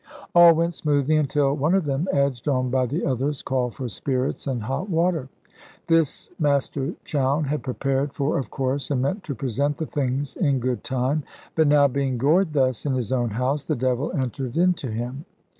[0.33, 4.47] All went smoothly until one of them, edged on by the others, called for spirits
[4.47, 5.29] and hot water.
[5.85, 10.57] This Master Chowne had prepared for, of course, and meant to present the things in
[10.59, 11.21] good time;
[11.53, 15.23] but now being gored thus in his own house, the devil entered into him.